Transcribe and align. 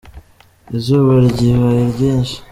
Izuba 0.77 1.13
ribaye 1.37 1.83
ryinshi. 1.93 2.35